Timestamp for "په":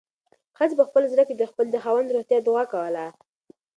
0.79-0.83